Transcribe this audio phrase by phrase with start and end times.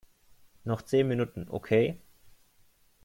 [0.63, 2.01] Noch zehn Minuten, okay?